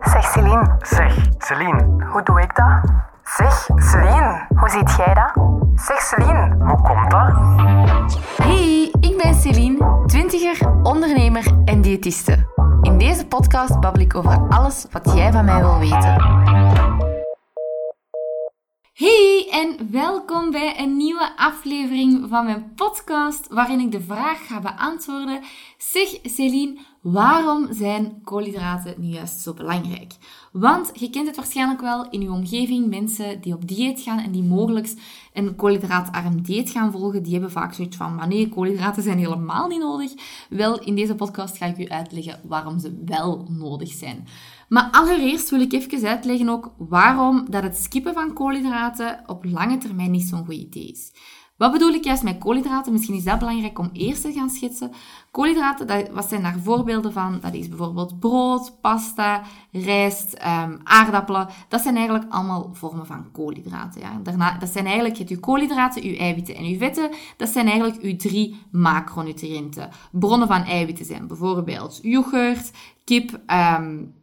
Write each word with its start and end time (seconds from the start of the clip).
Zeg 0.00 0.24
Celine, 0.24 0.76
Zeg, 0.82 1.16
Celine, 1.38 2.04
hoe 2.12 2.22
doe 2.22 2.40
ik 2.40 2.56
dat? 2.56 2.90
Zeg 3.24 3.68
Celine, 3.76 4.46
hoe 4.56 4.68
ziet 4.68 4.94
jij 4.96 5.14
dat? 5.14 5.44
Zeg 5.74 6.00
Celine, 6.00 6.54
hoe 6.58 6.80
komt 6.82 7.10
dat? 7.10 7.32
Hey, 8.42 8.92
ik 9.00 9.20
ben 9.22 9.34
Celine, 9.34 10.02
twintiger, 10.06 10.70
ondernemer 10.82 11.46
en 11.64 11.80
diëtiste. 11.80 12.46
In 12.80 12.98
deze 12.98 13.26
podcast 13.26 13.80
babbel 13.80 14.00
ik 14.02 14.14
over 14.14 14.38
alles 14.48 14.86
wat 14.90 15.12
jij 15.14 15.32
van 15.32 15.44
mij 15.44 15.60
wil 15.60 15.78
weten. 15.78 16.16
Hey 18.92 19.48
en 19.50 19.90
welkom 19.90 20.50
bij 20.50 20.80
een 20.80 20.96
nieuwe 20.96 21.36
aflevering 21.36 22.28
van 22.28 22.44
mijn 22.44 22.72
podcast 22.74 23.48
waarin 23.48 23.80
ik 23.80 23.92
de 23.92 24.00
vraag 24.00 24.46
ga 24.46 24.60
beantwoorden. 24.60 25.40
Zeg 25.78 26.18
Celine, 26.22 26.78
waarom 27.00 27.72
zijn 27.72 28.20
koolhydraten 28.24 28.94
nu 28.98 29.06
juist 29.06 29.40
zo 29.40 29.54
belangrijk? 29.54 30.12
Want 30.52 30.90
je 30.94 31.10
kent 31.10 31.26
het 31.26 31.36
waarschijnlijk 31.36 31.80
wel 31.80 32.10
in 32.10 32.20
je 32.20 32.30
omgeving, 32.30 32.88
mensen 32.88 33.40
die 33.40 33.54
op 33.54 33.68
dieet 33.68 34.00
gaan 34.00 34.18
en 34.18 34.32
die 34.32 34.42
mogelijk 34.42 34.94
een 35.32 35.56
koolhydraatarm 35.56 36.42
dieet 36.42 36.70
gaan 36.70 36.92
volgen, 36.92 37.22
die 37.22 37.32
hebben 37.32 37.50
vaak 37.50 37.74
zoiets 37.74 37.96
van, 37.96 38.14
maar 38.14 38.28
nee, 38.28 38.48
koolhydraten 38.48 39.02
zijn 39.02 39.18
helemaal 39.18 39.68
niet 39.68 39.80
nodig. 39.80 40.12
Wel, 40.48 40.80
in 40.80 40.94
deze 40.94 41.14
podcast 41.14 41.56
ga 41.56 41.66
ik 41.66 41.78
u 41.78 41.88
uitleggen 41.88 42.40
waarom 42.42 42.78
ze 42.78 43.02
wel 43.04 43.46
nodig 43.48 43.92
zijn. 43.92 44.26
Maar 44.72 44.88
allereerst 44.90 45.50
wil 45.50 45.60
ik 45.60 45.72
even 45.72 46.08
uitleggen 46.08 46.48
ook 46.48 46.74
waarom 46.78 47.46
dat 47.50 47.62
het 47.62 47.76
skippen 47.76 48.14
van 48.14 48.32
koolhydraten 48.32 49.20
op 49.26 49.44
lange 49.44 49.78
termijn 49.78 50.10
niet 50.10 50.28
zo'n 50.28 50.44
goed 50.44 50.54
idee 50.54 50.88
is. 50.88 51.12
Wat 51.56 51.72
bedoel 51.72 51.92
ik 51.92 52.04
juist 52.04 52.22
met 52.22 52.38
koolhydraten? 52.38 52.92
Misschien 52.92 53.14
is 53.14 53.24
dat 53.24 53.38
belangrijk 53.38 53.78
om 53.78 53.90
eerst 53.92 54.22
te 54.22 54.32
gaan 54.32 54.50
schetsen. 54.50 54.90
Koolhydraten, 55.30 55.86
dat, 55.86 56.08
wat 56.08 56.28
zijn 56.28 56.42
daar 56.42 56.58
voorbeelden 56.62 57.12
van? 57.12 57.38
Dat 57.40 57.54
is 57.54 57.68
bijvoorbeeld 57.68 58.18
brood, 58.20 58.80
pasta, 58.80 59.42
rijst, 59.72 60.32
um, 60.32 60.80
aardappelen. 60.82 61.48
Dat 61.68 61.80
zijn 61.80 61.96
eigenlijk 61.96 62.32
allemaal 62.32 62.70
vormen 62.72 63.06
van 63.06 63.30
koolhydraten. 63.32 64.00
Ja? 64.00 64.20
Daarna, 64.22 64.58
dat 64.58 64.72
zijn 64.72 64.86
eigenlijk 64.86 65.30
uw 65.30 65.40
koolhydraten, 65.40 66.02
uw 66.02 66.16
eiwitten 66.16 66.54
en 66.54 66.64
uw 66.64 66.78
vetten. 66.78 67.10
Dat 67.36 67.48
zijn 67.48 67.66
eigenlijk 67.66 68.02
uw 68.02 68.16
drie 68.16 68.56
macronutriënten. 68.70 69.90
Bronnen 70.12 70.48
van 70.48 70.64
eiwitten 70.64 71.04
zijn 71.04 71.26
bijvoorbeeld 71.26 71.98
yoghurt, 72.02 72.70
kip, 73.04 73.40
um, 73.78 74.20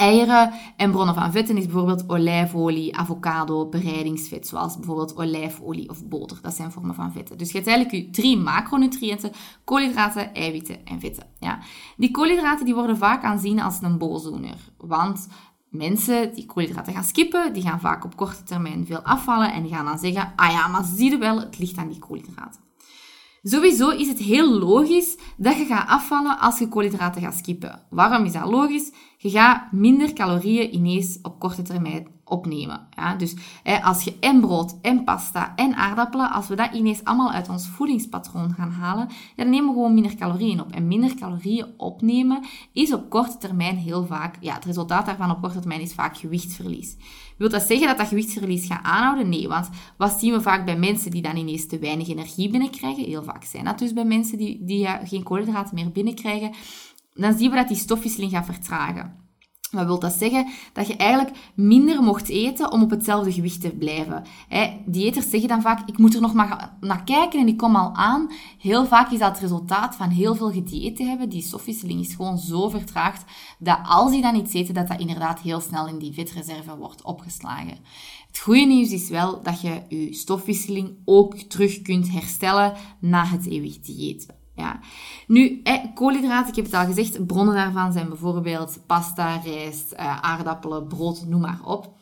eieren 0.00 0.52
en 0.76 0.90
bronnen 0.90 1.14
van 1.14 1.32
vetten 1.32 1.56
is 1.56 1.64
bijvoorbeeld 1.64 2.08
olijfolie, 2.08 2.96
avocado, 2.96 3.68
bereidingsvet, 3.68 4.46
zoals 4.46 4.76
bijvoorbeeld 4.76 5.16
olijfolie 5.16 5.88
of 5.88 6.04
boter. 6.04 6.38
Dat 6.42 6.54
zijn 6.54 6.72
vormen 6.72 6.94
van 6.94 7.12
vetten. 7.12 7.38
Dus 7.38 7.50
je 7.50 7.56
hebt 7.56 7.68
eigenlijk 7.68 8.04
je 8.04 8.10
drie 8.10 8.36
macronutriënten, 8.36 9.32
koolhydraten, 9.64 10.34
eiwitten 10.34 10.86
en 10.86 11.00
vetten. 11.00 11.26
Ja. 11.38 11.58
Die 11.96 12.10
koolhydraten 12.10 12.64
die 12.64 12.74
worden 12.74 12.96
vaak 12.96 13.24
aanzien 13.24 13.60
als 13.60 13.78
een 13.82 13.98
boosdoener, 13.98 14.56
want 14.76 15.28
mensen 15.68 16.34
die 16.34 16.46
koolhydraten 16.46 16.92
gaan 16.92 17.04
skippen, 17.04 17.52
die 17.52 17.62
gaan 17.62 17.80
vaak 17.80 18.04
op 18.04 18.16
korte 18.16 18.42
termijn 18.42 18.86
veel 18.86 19.02
afvallen 19.02 19.52
en 19.52 19.62
die 19.62 19.74
gaan 19.74 19.84
dan 19.84 19.98
zeggen, 19.98 20.32
ah 20.36 20.50
ja, 20.50 20.68
maar 20.68 20.84
zie 20.84 21.10
je 21.10 21.18
wel, 21.18 21.40
het 21.40 21.58
ligt 21.58 21.76
aan 21.76 21.88
die 21.88 21.98
koolhydraten. 21.98 22.69
Sowieso 23.42 23.88
is 23.90 24.08
het 24.08 24.18
heel 24.18 24.58
logisch 24.58 25.16
dat 25.36 25.56
je 25.56 25.64
gaat 25.64 25.88
afvallen 25.88 26.38
als 26.38 26.58
je 26.58 26.68
koolhydraten 26.68 27.22
gaat 27.22 27.36
skippen. 27.36 27.82
Waarom 27.90 28.24
is 28.24 28.32
dat 28.32 28.50
logisch? 28.50 28.92
Je 29.16 29.30
gaat 29.30 29.72
minder 29.72 30.12
calorieën 30.12 30.74
ineens 30.74 31.18
op 31.22 31.38
korte 31.38 31.62
termijn 31.62 32.06
opnemen. 32.30 32.86
Ja? 32.96 33.14
Dus 33.14 33.34
hè, 33.62 33.82
als 33.82 34.02
je 34.02 34.16
en 34.20 34.40
brood, 34.40 34.78
en 34.82 35.04
pasta, 35.04 35.52
en 35.56 35.74
aardappelen, 35.74 36.30
als 36.30 36.48
we 36.48 36.56
dat 36.56 36.72
ineens 36.72 37.04
allemaal 37.04 37.32
uit 37.32 37.48
ons 37.48 37.68
voedingspatroon 37.68 38.54
gaan 38.54 38.70
halen, 38.70 39.08
dan 39.36 39.50
nemen 39.50 39.68
we 39.68 39.74
gewoon 39.74 39.94
minder 39.94 40.14
calorieën 40.14 40.60
op. 40.60 40.70
En 40.72 40.88
minder 40.88 41.14
calorieën 41.14 41.66
opnemen 41.76 42.44
is 42.72 42.92
op 42.92 43.10
korte 43.10 43.38
termijn 43.38 43.76
heel 43.76 44.06
vaak, 44.06 44.36
ja, 44.40 44.54
het 44.54 44.64
resultaat 44.64 45.06
daarvan 45.06 45.30
op 45.30 45.40
korte 45.40 45.58
termijn 45.58 45.80
is 45.80 45.94
vaak 45.94 46.16
gewichtsverlies. 46.16 46.96
Wil 47.36 47.48
dat 47.48 47.62
zeggen 47.62 47.86
dat 47.86 47.98
dat 47.98 48.08
gewichtsverlies 48.08 48.66
gaat 48.66 48.82
aanhouden? 48.82 49.28
Nee, 49.28 49.48
want 49.48 49.68
wat 49.96 50.18
zien 50.18 50.32
we 50.32 50.40
vaak 50.40 50.64
bij 50.64 50.76
mensen 50.76 51.10
die 51.10 51.22
dan 51.22 51.36
ineens 51.36 51.66
te 51.66 51.78
weinig 51.78 52.08
energie 52.08 52.50
binnenkrijgen? 52.50 53.04
Heel 53.04 53.22
vaak 53.22 53.44
zijn 53.44 53.64
dat 53.64 53.78
dus 53.78 53.92
bij 53.92 54.04
mensen 54.04 54.38
die, 54.38 54.64
die 54.64 54.88
geen 55.04 55.22
koolhydraten 55.22 55.74
meer 55.74 55.90
binnenkrijgen. 55.90 56.52
Dan 57.14 57.38
zien 57.38 57.50
we 57.50 57.56
dat 57.56 57.68
die 57.68 57.76
stofwisseling 57.76 58.30
gaat 58.30 58.44
vertragen. 58.44 59.19
Wat 59.70 59.86
wil 59.86 59.98
dat 59.98 60.12
zeggen? 60.12 60.46
Dat 60.72 60.86
je 60.86 60.96
eigenlijk 60.96 61.36
minder 61.54 62.02
mocht 62.02 62.28
eten 62.28 62.72
om 62.72 62.82
op 62.82 62.90
hetzelfde 62.90 63.32
gewicht 63.32 63.60
te 63.60 63.70
blijven. 63.70 64.22
He, 64.48 64.70
diëters 64.86 65.30
zeggen 65.30 65.48
dan 65.48 65.62
vaak, 65.62 65.88
ik 65.88 65.98
moet 65.98 66.14
er 66.14 66.20
nog 66.20 66.34
maar 66.34 66.76
naar 66.80 67.04
kijken 67.04 67.40
en 67.40 67.48
ik 67.48 67.56
kom 67.56 67.76
al 67.76 67.94
aan. 67.94 68.30
Heel 68.58 68.86
vaak 68.86 69.10
is 69.10 69.18
dat 69.18 69.30
het 69.30 69.40
resultaat 69.40 69.96
van 69.96 70.08
heel 70.08 70.34
veel 70.34 70.50
gedieet 70.50 70.96
te 70.96 71.04
hebben. 71.04 71.28
Die 71.28 71.42
stofwisseling 71.42 72.00
is 72.00 72.14
gewoon 72.14 72.38
zo 72.38 72.68
vertraagd 72.68 73.24
dat 73.58 73.78
als 73.82 74.10
die 74.10 74.22
dan 74.22 74.36
iets 74.36 74.52
eten, 74.52 74.74
dat 74.74 74.88
dat 74.88 75.00
inderdaad 75.00 75.40
heel 75.40 75.60
snel 75.60 75.88
in 75.88 75.98
die 75.98 76.12
vetreserve 76.12 76.76
wordt 76.76 77.02
opgeslagen. 77.02 77.78
Het 78.26 78.38
goede 78.38 78.66
nieuws 78.66 78.90
is 78.90 79.08
wel 79.08 79.42
dat 79.42 79.60
je 79.60 79.82
je 79.88 80.14
stofwisseling 80.14 80.96
ook 81.04 81.36
terug 81.36 81.82
kunt 81.82 82.10
herstellen 82.10 82.72
na 83.00 83.24
het 83.24 83.46
eeuwig 83.46 83.80
dieet. 83.80 84.39
Ja. 84.54 84.80
Nu, 85.26 85.60
eh, 85.62 85.78
koolhydraten, 85.94 86.48
ik 86.48 86.56
heb 86.56 86.64
het 86.64 86.74
al 86.74 86.84
gezegd, 86.84 87.26
bronnen 87.26 87.54
daarvan 87.54 87.92
zijn 87.92 88.08
bijvoorbeeld 88.08 88.80
pasta, 88.86 89.36
rijst, 89.36 89.92
eh, 89.92 90.20
aardappelen, 90.20 90.86
brood, 90.86 91.24
noem 91.26 91.40
maar 91.40 91.60
op. 91.64 91.92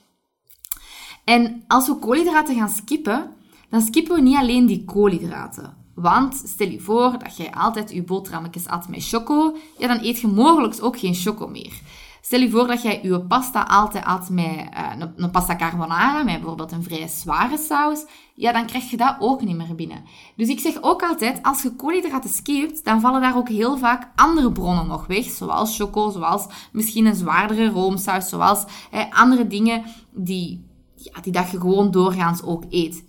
En 1.24 1.64
als 1.66 1.86
we 1.86 1.98
koolhydraten 1.98 2.56
gaan 2.56 2.68
skippen, 2.68 3.34
dan 3.70 3.80
skippen 3.80 4.14
we 4.14 4.20
niet 4.20 4.36
alleen 4.36 4.66
die 4.66 4.84
koolhydraten. 4.84 5.76
Want 5.94 6.42
stel 6.46 6.68
je 6.68 6.80
voor 6.80 7.18
dat 7.18 7.36
jij 7.36 7.52
altijd 7.52 7.92
je 7.92 8.02
boterhammetjes 8.02 8.66
at 8.66 8.88
met 8.88 9.08
choco, 9.08 9.56
ja, 9.78 9.86
dan 9.86 9.98
eet 10.02 10.20
je 10.20 10.26
mogelijk 10.26 10.76
ook 10.80 10.98
geen 10.98 11.14
choco 11.14 11.48
meer. 11.48 11.80
Stel 12.28 12.40
je 12.40 12.50
voor 12.50 12.66
dat 12.66 12.82
jij 12.82 13.00
je 13.02 13.20
pasta 13.20 13.62
altijd 13.62 14.04
at 14.04 14.30
met 14.30 14.44
uh, 14.44 14.92
een, 15.16 15.30
pasta 15.30 15.56
carbonara, 15.56 16.22
met 16.22 16.34
bijvoorbeeld 16.34 16.72
een 16.72 16.82
vrij 16.82 17.08
zware 17.08 17.58
saus, 17.58 18.04
ja, 18.34 18.52
dan 18.52 18.66
krijg 18.66 18.90
je 18.90 18.96
dat 18.96 19.16
ook 19.18 19.42
niet 19.42 19.56
meer 19.56 19.74
binnen. 19.74 20.04
Dus 20.36 20.48
ik 20.48 20.60
zeg 20.60 20.82
ook 20.82 21.02
altijd, 21.02 21.42
als 21.42 21.62
je 21.62 21.76
koolhydraten 21.76 22.30
skipt, 22.30 22.84
dan 22.84 23.00
vallen 23.00 23.20
daar 23.20 23.36
ook 23.36 23.48
heel 23.48 23.76
vaak 23.76 24.10
andere 24.14 24.52
bronnen 24.52 24.86
nog 24.86 25.06
weg, 25.06 25.24
zoals 25.24 25.76
choco, 25.76 26.10
zoals 26.10 26.46
misschien 26.72 27.06
een 27.06 27.14
zwaardere 27.14 27.68
roomsaus, 27.68 28.28
zoals 28.28 28.64
andere 29.10 29.46
dingen 29.46 29.82
die, 30.10 30.66
ja, 30.94 31.20
die 31.20 31.32
dat 31.32 31.50
je 31.50 31.60
gewoon 31.60 31.90
doorgaans 31.90 32.42
ook 32.42 32.64
eet. 32.70 33.04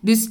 Dus... 0.00 0.30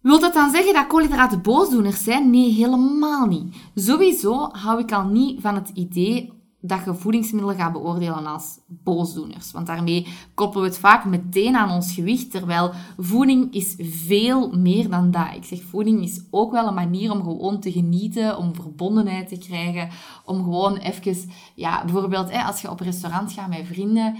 Wilt 0.00 0.20
dat 0.20 0.34
dan 0.34 0.50
zeggen 0.50 0.74
dat 0.74 0.86
koolhydraten 0.86 1.42
boosdoeners 1.42 2.04
zijn? 2.04 2.30
Nee, 2.30 2.52
helemaal 2.52 3.26
niet. 3.26 3.56
Sowieso 3.74 4.48
hou 4.52 4.80
ik 4.80 4.92
al 4.92 5.04
niet 5.04 5.40
van 5.40 5.54
het 5.54 5.70
idee 5.74 6.39
dat 6.60 6.84
je 6.84 6.94
voedingsmiddelen 6.94 7.56
gaat 7.56 7.72
beoordelen 7.72 8.26
als 8.26 8.58
boosdoeners. 8.66 9.52
Want 9.52 9.66
daarmee 9.66 10.06
koppelen 10.34 10.64
we 10.64 10.70
het 10.70 10.78
vaak 10.78 11.04
meteen 11.04 11.56
aan 11.56 11.70
ons 11.70 11.92
gewicht, 11.92 12.30
terwijl 12.30 12.72
voeding 12.98 13.54
is 13.54 13.74
veel 13.78 14.50
meer 14.52 14.90
dan 14.90 15.10
dat. 15.10 15.34
Ik 15.34 15.44
zeg, 15.44 15.62
voeding 15.62 16.02
is 16.02 16.22
ook 16.30 16.52
wel 16.52 16.66
een 16.66 16.74
manier 16.74 17.12
om 17.12 17.22
gewoon 17.22 17.60
te 17.60 17.72
genieten, 17.72 18.38
om 18.38 18.54
verbondenheid 18.54 19.28
te 19.28 19.38
krijgen, 19.38 19.88
om 20.24 20.42
gewoon 20.42 20.76
even, 20.76 21.30
ja, 21.54 21.84
bijvoorbeeld 21.84 22.30
hè, 22.30 22.42
als 22.42 22.60
je 22.60 22.70
op 22.70 22.80
restaurant 22.80 23.32
gaat 23.32 23.48
met 23.48 23.66
vrienden, 23.66 24.16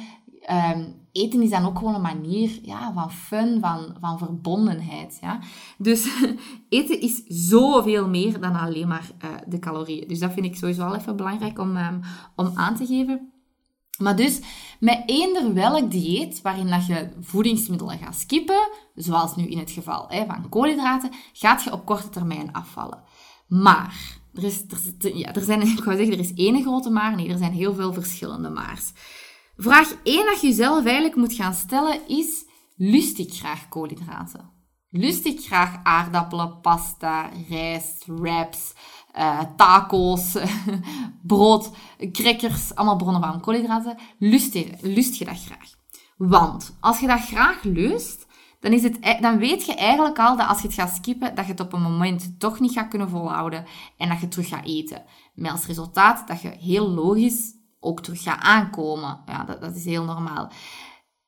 um, 0.50 0.99
eten 1.12 1.42
is 1.42 1.50
dan 1.50 1.66
ook 1.66 1.78
gewoon 1.78 1.94
een 1.94 2.00
manier 2.00 2.58
ja, 2.62 2.92
van 2.92 3.12
fun, 3.12 3.60
van, 3.60 3.96
van 4.00 4.18
verbondenheid. 4.18 5.18
Ja? 5.20 5.38
Dus 5.78 6.08
eten 6.68 7.00
is 7.00 7.22
zoveel 7.26 8.08
meer 8.08 8.40
dan 8.40 8.54
alleen 8.54 8.88
maar 8.88 9.10
uh, 9.24 9.30
de 9.46 9.58
calorieën. 9.58 10.08
Dus 10.08 10.18
dat 10.18 10.32
vind 10.32 10.46
ik 10.46 10.56
sowieso 10.56 10.84
wel 10.84 10.96
even 10.96 11.16
belangrijk 11.16 11.58
om, 11.58 11.76
um, 11.76 12.00
om 12.36 12.50
aan 12.54 12.76
te 12.76 12.86
geven. 12.86 13.32
Maar 14.00 14.16
dus, 14.16 14.40
met 14.80 15.02
eender 15.06 15.54
welk 15.54 15.90
dieet 15.90 16.42
waarin 16.42 16.70
dat 16.70 16.86
je 16.86 17.10
voedingsmiddelen 17.20 17.98
gaat 17.98 18.14
skippen, 18.14 18.68
zoals 18.94 19.36
nu 19.36 19.46
in 19.46 19.58
het 19.58 19.70
geval 19.70 20.08
hè, 20.08 20.24
van 20.26 20.48
koolhydraten, 20.48 21.10
gaat 21.32 21.62
je 21.62 21.72
op 21.72 21.86
korte 21.86 22.08
termijn 22.08 22.52
afvallen. 22.52 23.02
Maar, 23.48 24.18
er, 24.34 24.44
is, 24.44 24.62
er, 25.00 25.16
ja, 25.16 25.34
er 25.34 25.42
zijn, 25.42 25.60
ik 25.78 25.84
wou 25.84 25.96
zeggen, 25.96 26.14
er 26.14 26.24
is 26.24 26.34
één 26.34 26.62
grote 26.62 26.90
maar, 26.90 27.16
nee, 27.16 27.28
er 27.28 27.38
zijn 27.38 27.52
heel 27.52 27.74
veel 27.74 27.92
verschillende 27.92 28.50
maars. 28.50 28.92
Vraag 29.62 29.94
1 30.02 30.26
dat 30.26 30.40
je 30.40 30.46
jezelf 30.46 30.84
eigenlijk 30.84 31.16
moet 31.16 31.32
gaan 31.32 31.54
stellen 31.54 32.08
is, 32.08 32.44
lust 32.76 33.18
ik 33.18 33.34
graag 33.34 33.68
koolhydraten? 33.68 34.50
Lust 34.90 35.24
ik 35.24 35.40
graag 35.40 35.80
aardappelen, 35.82 36.60
pasta, 36.60 37.30
rijst, 37.48 38.04
wraps, 38.06 38.72
uh, 39.18 39.40
tacos, 39.56 40.36
brood, 41.22 41.70
crackers, 42.12 42.74
allemaal 42.74 42.96
bronnen 42.96 43.22
van 43.22 43.40
koolhydraten? 43.40 43.98
Lust 44.18 44.54
je, 44.54 44.66
lust 44.80 45.24
dat 45.24 45.44
graag? 45.44 45.70
Want 46.16 46.76
als 46.80 47.00
je 47.00 47.06
dat 47.06 47.20
graag 47.20 47.62
lust, 47.62 48.26
dan, 48.60 48.72
is 48.72 48.82
het, 48.82 49.18
dan 49.20 49.38
weet 49.38 49.66
je 49.66 49.74
eigenlijk 49.74 50.18
al 50.18 50.36
dat 50.36 50.48
als 50.48 50.60
je 50.60 50.66
het 50.66 50.76
gaat 50.76 50.94
skippen, 50.94 51.34
dat 51.34 51.44
je 51.44 51.50
het 51.50 51.60
op 51.60 51.72
een 51.72 51.82
moment 51.82 52.34
toch 52.38 52.60
niet 52.60 52.72
gaat 52.72 52.88
kunnen 52.88 53.08
volhouden 53.08 53.64
en 53.96 54.08
dat 54.08 54.20
je 54.20 54.28
terug 54.28 54.48
gaat 54.48 54.66
eten. 54.66 55.04
Met 55.34 55.50
als 55.50 55.66
resultaat 55.66 56.28
dat 56.28 56.40
je 56.40 56.48
heel 56.48 56.88
logisch 56.88 57.58
ook 57.80 58.02
terug 58.02 58.22
gaat 58.22 58.40
aankomen. 58.40 59.20
Ja, 59.26 59.44
dat, 59.44 59.60
dat 59.60 59.76
is 59.76 59.84
heel 59.84 60.04
normaal. 60.04 60.50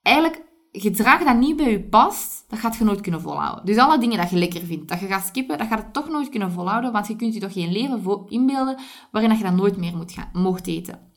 Eigenlijk, 0.02 0.42
gedrag 0.72 1.24
dat 1.24 1.36
niet 1.36 1.56
bij 1.56 1.70
je 1.70 1.82
past, 1.82 2.44
dat 2.48 2.58
gaat 2.58 2.76
je 2.76 2.84
nooit 2.84 3.00
kunnen 3.00 3.20
volhouden. 3.20 3.64
Dus 3.64 3.76
alle 3.76 3.98
dingen 3.98 4.18
dat 4.18 4.30
je 4.30 4.36
lekker 4.36 4.60
vindt, 4.60 4.88
dat 4.88 5.00
je 5.00 5.06
gaat 5.06 5.26
skippen, 5.26 5.58
dat 5.58 5.66
gaat 5.66 5.78
je 5.78 5.90
toch 5.90 6.08
nooit 6.08 6.28
kunnen 6.28 6.52
volhouden, 6.52 6.92
want 6.92 7.06
je 7.06 7.16
kunt 7.16 7.34
je 7.34 7.40
toch 7.40 7.52
geen 7.52 7.72
leven 7.72 8.26
inbeelden 8.28 8.78
waarin 9.10 9.30
dat 9.30 9.38
je 9.38 9.44
dat 9.44 9.56
nooit 9.56 9.76
meer 9.76 9.96
moet 9.96 10.12
gaan, 10.12 10.28
mocht 10.32 10.66
eten. 10.66 11.10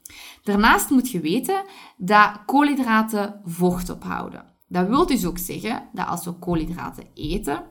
Daarnaast 0.43 0.89
moet 0.89 1.11
je 1.11 1.19
weten 1.19 1.63
dat 1.97 2.31
koolhydraten 2.45 3.41
vocht 3.43 3.89
ophouden. 3.89 4.45
Dat 4.67 4.87
wil 4.87 5.05
dus 5.05 5.25
ook 5.25 5.37
zeggen 5.37 5.89
dat 5.93 6.07
als 6.07 6.25
we 6.25 6.31
koolhydraten 6.31 7.03
eten, 7.13 7.63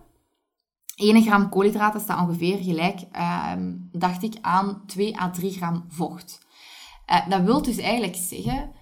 1 0.96 1.22
gram 1.22 1.48
koolhydraten 1.48 2.00
staat 2.00 2.20
ongeveer 2.20 2.58
gelijk, 2.58 3.00
ehm, 3.12 3.72
dacht 3.92 4.22
ik, 4.22 4.34
aan 4.40 4.82
2 4.86 5.20
à 5.20 5.30
3 5.30 5.50
gram 5.50 5.84
vocht. 5.88 6.43
Uh, 7.10 7.28
dat 7.28 7.42
wil 7.42 7.62
dus 7.62 7.78
eigenlijk 7.78 8.16
zeggen 8.16 8.72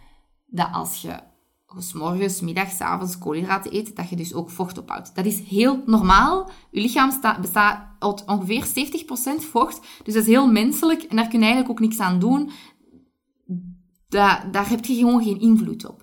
dat 0.46 0.68
als 0.72 1.02
je 1.02 1.30
s 1.78 1.92
morgens, 1.92 2.40
middags, 2.40 2.80
avonds 2.80 3.18
koolhydraten 3.18 3.74
eet, 3.74 3.96
dat 3.96 4.08
je 4.08 4.16
dus 4.16 4.34
ook 4.34 4.50
vocht 4.50 4.78
ophoudt. 4.78 5.14
Dat 5.14 5.24
is 5.24 5.40
heel 5.40 5.82
normaal. 5.86 6.50
Je 6.70 6.80
lichaam 6.80 7.12
bestaat 7.40 7.86
uit 7.98 8.24
ongeveer 8.26 8.66
70% 8.66 8.70
vocht, 9.50 9.80
dus 10.02 10.14
dat 10.14 10.22
is 10.22 10.28
heel 10.28 10.50
menselijk 10.52 11.02
en 11.02 11.16
daar 11.16 11.28
kun 11.28 11.38
je 11.38 11.44
eigenlijk 11.44 11.70
ook 11.70 11.86
niks 11.86 12.00
aan 12.00 12.18
doen. 12.18 12.50
daar 14.08 14.68
heb 14.68 14.84
je 14.84 14.94
gewoon 14.94 15.22
geen 15.22 15.40
invloed 15.40 15.88
op. 15.88 16.01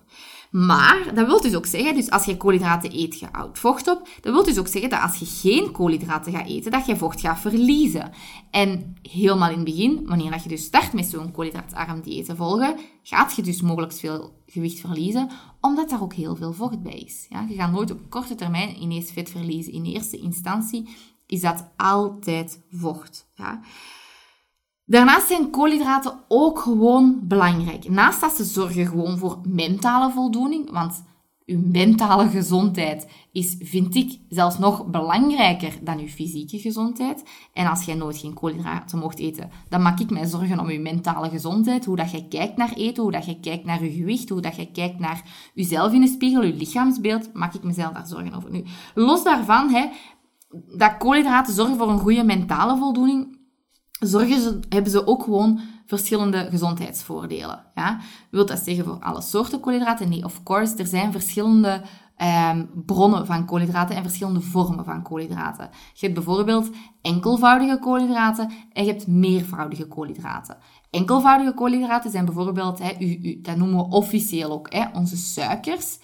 Maar 0.50 1.14
dat 1.14 1.26
wil 1.26 1.40
dus 1.40 1.54
ook 1.54 1.66
zeggen, 1.66 1.94
dus 1.94 2.10
als 2.10 2.24
je 2.24 2.36
koolhydraten 2.36 2.90
eet, 2.92 3.18
je 3.18 3.28
houdt 3.32 3.58
vocht 3.58 3.88
op. 3.88 4.08
Dat 4.20 4.32
wil 4.32 4.44
dus 4.44 4.58
ook 4.58 4.66
zeggen 4.66 4.90
dat 4.90 5.00
als 5.00 5.16
je 5.16 5.26
geen 5.26 5.70
koolhydraten 5.70 6.32
gaat 6.32 6.46
eten, 6.46 6.70
dat 6.70 6.86
je 6.86 6.96
vocht 6.96 7.20
gaat 7.20 7.38
verliezen. 7.38 8.12
En 8.50 8.96
helemaal 9.02 9.50
in 9.50 9.54
het 9.54 9.64
begin, 9.64 10.06
wanneer 10.06 10.40
je 10.42 10.48
dus 10.48 10.64
start 10.64 10.92
met 10.92 11.06
zo'n 11.06 11.32
koolhydraatarm 11.32 12.00
dieet 12.00 12.24
te 12.24 12.36
volgen, 12.36 12.78
gaat 13.02 13.36
je 13.36 13.42
dus 13.42 13.60
mogelijk 13.60 13.92
veel 13.92 14.42
gewicht 14.46 14.80
verliezen, 14.80 15.30
omdat 15.60 15.90
daar 15.90 16.02
ook 16.02 16.14
heel 16.14 16.36
veel 16.36 16.52
vocht 16.52 16.82
bij 16.82 16.98
is. 16.98 17.26
Ja, 17.28 17.46
je 17.48 17.54
gaat 17.54 17.72
nooit 17.72 17.90
op 17.90 18.00
korte 18.08 18.34
termijn 18.34 18.82
ineens 18.82 19.12
vet 19.12 19.30
verliezen. 19.30 19.72
In 19.72 19.84
eerste 19.84 20.18
instantie 20.18 20.88
is 21.26 21.40
dat 21.40 21.70
altijd 21.76 22.60
vocht. 22.70 23.30
Ja. 23.34 23.60
Daarnaast 24.90 25.26
zijn 25.26 25.50
koolhydraten 25.50 26.12
ook 26.28 26.58
gewoon 26.58 27.18
belangrijk. 27.22 27.88
Naast 27.88 28.20
dat 28.20 28.32
ze 28.32 28.44
zorgen 28.44 28.86
gewoon 28.86 29.18
voor 29.18 29.38
mentale 29.48 30.12
voldoening, 30.12 30.70
want 30.70 31.04
uw 31.46 31.60
mentale 31.64 32.28
gezondheid 32.28 33.08
is, 33.32 33.56
vind 33.58 33.94
ik, 33.94 34.18
zelfs 34.28 34.58
nog 34.58 34.86
belangrijker 34.86 35.78
dan 35.82 35.98
uw 35.98 36.06
fysieke 36.06 36.58
gezondheid. 36.58 37.24
En 37.52 37.66
als 37.66 37.84
jij 37.84 37.94
nooit 37.94 38.16
geen 38.18 38.34
koolhydraten 38.34 38.98
mocht 38.98 39.18
eten, 39.18 39.50
dan 39.68 39.82
maak 39.82 40.00
ik 40.00 40.10
mij 40.10 40.26
zorgen 40.26 40.58
om 40.58 40.68
uw 40.68 40.80
mentale 40.80 41.28
gezondheid. 41.28 41.84
Hoe 41.84 41.96
dat 41.96 42.10
jij 42.10 42.26
kijkt 42.28 42.56
naar 42.56 42.72
eten, 42.72 43.02
hoe 43.02 43.12
dat 43.12 43.24
jij 43.24 43.38
kijkt 43.40 43.64
naar 43.64 43.84
je 43.84 43.92
gewicht, 43.92 44.28
hoe 44.28 44.40
dat 44.40 44.56
jij 44.56 44.70
kijkt 44.72 44.98
naar 44.98 45.22
jezelf 45.54 45.92
in 45.92 46.00
de 46.00 46.06
spiegel, 46.06 46.42
je 46.42 46.54
lichaamsbeeld, 46.54 47.34
maak 47.34 47.54
ik 47.54 47.62
mezelf 47.62 47.92
daar 47.92 48.06
zorgen 48.06 48.34
over. 48.34 48.50
Nu, 48.50 48.64
los 48.94 49.24
daarvan, 49.24 49.68
hè, 49.68 49.88
dat 50.76 50.96
koolhydraten 50.96 51.54
zorgen 51.54 51.76
voor 51.76 51.88
een 51.88 51.98
goede 51.98 52.24
mentale 52.24 52.76
voldoening, 52.76 53.38
zorgen 54.00 54.40
ze, 54.40 54.60
hebben 54.68 54.90
ze 54.90 55.06
ook 55.06 55.22
gewoon 55.22 55.60
verschillende 55.86 56.46
gezondheidsvoordelen. 56.50 57.64
Ja? 57.74 58.00
Wilt 58.30 58.48
dat 58.48 58.58
zeggen 58.58 58.84
voor 58.84 58.98
alle 59.00 59.20
soorten 59.20 59.60
koolhydraten? 59.60 60.08
Nee, 60.08 60.24
of 60.24 60.42
course. 60.42 60.76
Er 60.76 60.86
zijn 60.86 61.12
verschillende 61.12 61.82
um, 62.52 62.70
bronnen 62.86 63.26
van 63.26 63.46
koolhydraten 63.46 63.96
en 63.96 64.02
verschillende 64.02 64.40
vormen 64.40 64.84
van 64.84 65.02
koolhydraten. 65.02 65.70
Je 65.92 66.06
hebt 66.06 66.14
bijvoorbeeld 66.14 66.70
enkelvoudige 67.02 67.78
koolhydraten 67.78 68.50
en 68.72 68.84
je 68.84 68.90
hebt 68.90 69.06
meervoudige 69.06 69.86
koolhydraten. 69.86 70.56
Enkelvoudige 70.90 71.54
koolhydraten 71.54 72.10
zijn 72.10 72.24
bijvoorbeeld, 72.24 72.78
hè, 72.78 72.90
u, 72.98 73.18
u, 73.22 73.40
dat 73.40 73.56
noemen 73.56 73.76
we 73.76 73.94
officieel 73.96 74.50
ook, 74.50 74.72
hè, 74.72 74.84
onze 74.92 75.16
suikers. 75.16 75.98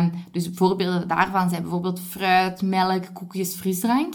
Um, 0.00 0.12
dus 0.32 0.50
voorbeelden 0.54 1.08
daarvan 1.08 1.48
zijn 1.48 1.62
bijvoorbeeld 1.62 2.00
fruit, 2.00 2.62
melk, 2.62 3.04
koekjes, 3.12 3.54
frisdrank. 3.54 4.14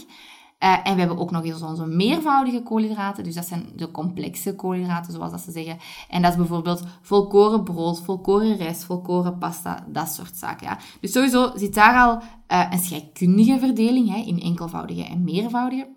Uh, 0.64 0.76
en 0.84 0.94
we 0.94 0.98
hebben 0.98 1.18
ook 1.18 1.30
nog 1.30 1.44
eens 1.44 1.62
onze 1.62 1.86
meervoudige 1.86 2.62
koolhydraten. 2.62 3.24
Dus 3.24 3.34
dat 3.34 3.46
zijn 3.46 3.66
de 3.76 3.90
complexe 3.90 4.54
koolhydraten, 4.54 5.12
zoals 5.12 5.30
dat 5.30 5.40
ze 5.40 5.50
zeggen. 5.50 5.78
En 6.08 6.22
dat 6.22 6.30
is 6.30 6.36
bijvoorbeeld 6.36 6.82
volkoren 7.02 7.62
brood, 7.64 8.00
volkoren 8.00 8.56
rijst, 8.56 8.84
volkoren 8.84 9.38
pasta, 9.38 9.84
dat 9.88 10.12
soort 10.12 10.36
zaken. 10.36 10.66
Ja. 10.66 10.78
Dus 11.00 11.12
sowieso 11.12 11.52
zit 11.56 11.74
daar 11.74 12.00
al 12.00 12.22
uh, 12.48 12.66
een 12.70 12.78
scheikundige 12.78 13.58
verdeling 13.58 14.08
hè, 14.08 14.22
in 14.22 14.40
enkelvoudige 14.40 15.04
en 15.04 15.24
meervoudige. 15.24 15.88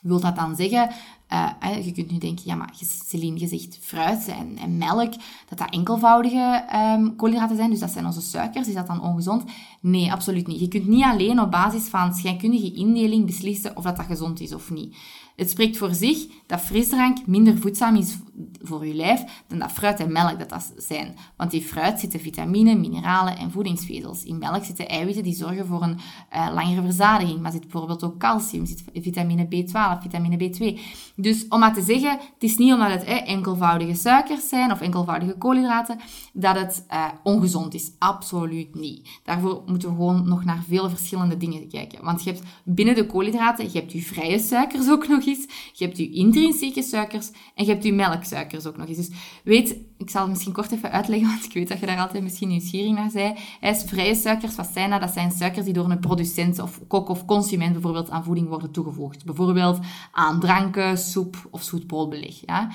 Wil 0.00 0.20
dat 0.20 0.36
dan 0.36 0.56
zeggen, 0.56 0.90
uh, 1.32 1.84
je 1.84 1.92
kunt 1.92 2.10
nu 2.10 2.18
denken, 2.18 2.44
ja 2.46 2.54
maar 2.54 2.72
Celine, 3.06 3.38
je 3.38 3.46
zegt 3.46 3.78
fruit 3.80 4.28
en, 4.28 4.58
en 4.58 4.78
melk, 4.78 5.12
dat 5.48 5.58
dat 5.58 5.70
enkelvoudige 5.70 6.64
um, 6.74 7.16
koolhydraten 7.16 7.56
zijn, 7.56 7.70
dus 7.70 7.78
dat 7.78 7.90
zijn 7.90 8.06
onze 8.06 8.20
suikers, 8.20 8.68
is 8.68 8.74
dat 8.74 8.86
dan 8.86 9.02
ongezond? 9.02 9.44
Nee, 9.80 10.12
absoluut 10.12 10.46
niet. 10.46 10.60
Je 10.60 10.68
kunt 10.68 10.86
niet 10.86 11.04
alleen 11.04 11.40
op 11.40 11.50
basis 11.50 11.88
van 11.88 12.14
scheikundige 12.14 12.72
indeling 12.72 13.26
beslissen 13.26 13.76
of 13.76 13.84
dat, 13.84 13.96
dat 13.96 14.06
gezond 14.06 14.40
is 14.40 14.54
of 14.54 14.70
niet. 14.70 14.96
Het 15.38 15.50
spreekt 15.50 15.76
voor 15.76 15.94
zich 15.94 16.26
dat 16.46 16.60
frisdrank 16.60 17.26
minder 17.26 17.58
voedzaam 17.58 17.96
is 17.96 18.16
voor 18.62 18.86
je 18.86 18.94
lijf 18.94 19.42
dan 19.46 19.58
dat 19.58 19.72
fruit 19.72 20.00
en 20.00 20.12
melk 20.12 20.38
dat, 20.38 20.48
dat 20.48 20.72
zijn. 20.76 21.16
Want 21.36 21.52
in 21.52 21.62
fruit 21.62 22.00
zitten 22.00 22.20
vitamine, 22.20 22.74
mineralen 22.74 23.36
en 23.36 23.50
voedingsvezels. 23.50 24.22
In 24.22 24.38
melk 24.38 24.64
zitten 24.64 24.88
eiwitten 24.88 25.22
die 25.22 25.34
zorgen 25.34 25.66
voor 25.66 25.82
een 25.82 25.98
uh, 26.34 26.48
langere 26.54 26.82
verzadiging. 26.82 27.40
Maar 27.40 27.52
zit 27.52 27.60
bijvoorbeeld 27.60 28.04
ook 28.04 28.18
calcium, 28.18 28.66
zit 28.66 28.84
vitamine 28.94 29.44
B12, 29.44 30.02
vitamine 30.02 30.36
B2. 30.36 30.80
Dus 31.20 31.48
om 31.48 31.60
maar 31.60 31.74
te 31.74 31.82
zeggen, 31.82 32.10
het 32.10 32.42
is 32.42 32.56
niet 32.56 32.72
omdat 32.72 32.90
het 32.90 33.04
eh, 33.04 33.28
enkelvoudige 33.28 33.94
suikers 33.94 34.48
zijn 34.48 34.72
of 34.72 34.80
enkelvoudige 34.80 35.34
koolhydraten, 35.38 35.98
dat 36.32 36.56
het 36.56 36.86
uh, 36.90 37.04
ongezond 37.22 37.74
is. 37.74 37.90
Absoluut 37.98 38.74
niet. 38.74 39.08
Daarvoor 39.24 39.62
moeten 39.66 39.88
we 39.88 39.94
gewoon 39.94 40.28
nog 40.28 40.44
naar 40.44 40.62
veel 40.68 40.88
verschillende 40.88 41.36
dingen 41.36 41.68
kijken. 41.68 42.04
Want 42.04 42.24
je 42.24 42.30
hebt 42.30 42.42
binnen 42.64 42.94
de 42.94 43.06
koolhydraten, 43.06 43.72
je 43.72 43.78
hebt 43.78 43.92
je 43.92 44.02
vrije 44.02 44.38
suikers 44.38 44.90
ook 44.90 45.08
nog 45.08 45.26
eens, 45.26 45.46
je 45.72 45.84
hebt 45.84 45.96
je 45.96 46.10
intrinsieke 46.10 46.82
suikers 46.82 47.30
en 47.54 47.64
je 47.64 47.70
hebt 47.70 47.84
je 47.84 47.92
melksuikers 47.92 48.66
ook 48.66 48.76
nog 48.76 48.88
eens. 48.88 48.96
Dus 48.96 49.10
weet, 49.44 49.76
ik 49.96 50.10
zal 50.10 50.20
het 50.20 50.30
misschien 50.30 50.52
kort 50.52 50.72
even 50.72 50.92
uitleggen, 50.92 51.28
want 51.32 51.44
ik 51.44 51.52
weet 51.52 51.68
dat 51.68 51.80
je 51.80 51.86
daar 51.86 51.98
altijd 51.98 52.22
misschien 52.22 52.48
nieuwsgierig 52.48 52.92
naar 52.92 53.10
zei. 53.10 53.34
Is 53.60 53.82
vrije 53.86 54.14
suikers, 54.14 54.56
wat 54.56 54.70
zijn 54.72 54.90
dat? 54.90 55.00
Dat 55.00 55.12
zijn 55.12 55.30
suikers 55.30 55.64
die 55.64 55.74
door 55.74 55.90
een 55.90 56.00
producent 56.00 56.58
of 56.58 56.80
kok 56.88 57.08
of 57.08 57.24
consument 57.24 57.72
bijvoorbeeld 57.72 58.10
aan 58.10 58.24
voeding 58.24 58.48
worden 58.48 58.70
toegevoegd. 58.70 59.24
Bijvoorbeeld 59.24 59.78
aan 60.12 60.40
dranken, 60.40 60.98
soep 61.10 61.48
of 61.50 61.62
zoetbroodbeleg. 61.62 62.40
Ja? 62.46 62.70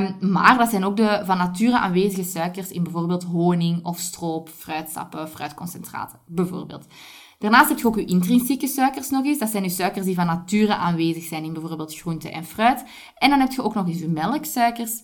Um, 0.00 0.30
maar 0.30 0.58
dat 0.58 0.70
zijn 0.70 0.84
ook 0.84 0.96
de 0.96 1.22
van 1.24 1.36
nature 1.36 1.78
aanwezige 1.78 2.24
suikers 2.24 2.70
in 2.70 2.82
bijvoorbeeld 2.82 3.24
honing 3.24 3.84
of 3.84 3.98
stroop, 3.98 4.48
fruitsappen, 4.48 5.28
fruitconcentraten, 5.28 6.18
bijvoorbeeld. 6.26 6.86
Daarnaast 7.38 7.68
heb 7.68 7.78
je 7.78 7.86
ook 7.86 7.96
je 7.96 8.04
intrinsieke 8.04 8.66
suikers 8.66 9.10
nog 9.10 9.24
eens. 9.24 9.38
Dat 9.38 9.50
zijn 9.50 9.62
je 9.62 9.68
suikers 9.68 10.06
die 10.06 10.14
van 10.14 10.26
nature 10.26 10.76
aanwezig 10.76 11.24
zijn 11.24 11.44
in 11.44 11.52
bijvoorbeeld 11.52 11.94
groente 11.94 12.30
en 12.30 12.44
fruit. 12.44 12.84
En 13.14 13.30
dan 13.30 13.40
heb 13.40 13.52
je 13.52 13.62
ook 13.62 13.74
nog 13.74 13.86
eens 13.86 13.98
je 13.98 14.08
melksuikers. 14.08 15.02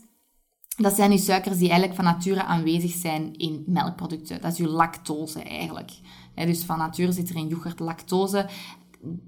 Dat 0.77 0.95
zijn 0.95 1.11
je 1.11 1.19
suikers 1.19 1.59
die 1.59 1.69
eigenlijk 1.69 2.01
van 2.01 2.05
nature 2.05 2.45
aanwezig 2.45 2.93
zijn 2.93 3.37
in 3.37 3.65
melkproducten. 3.67 4.41
Dat 4.41 4.53
is 4.53 4.59
je 4.59 4.69
lactose 4.69 5.43
eigenlijk. 5.43 5.91
dus 6.35 6.65
van 6.65 6.79
nature 6.79 7.13
zit 7.13 7.29
er 7.29 7.37
in 7.37 7.49
yoghurt 7.49 7.79
lactose. 7.79 8.49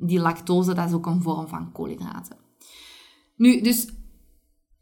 Die 0.00 0.20
lactose, 0.20 0.74
dat 0.74 0.88
is 0.88 0.94
ook 0.94 1.06
een 1.06 1.22
vorm 1.22 1.48
van 1.48 1.72
koolhydraten. 1.72 2.45
Nu, 3.36 3.60
dus 3.60 3.86